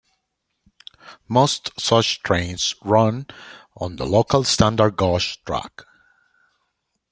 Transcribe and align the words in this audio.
Most 1.27 1.79
such 1.79 2.23
trains 2.23 2.73
run 2.81 3.27
on 3.77 3.97
the 3.97 4.05
local 4.07 4.43
standard 4.43 4.97
gauge 4.97 5.39
track. 5.43 5.83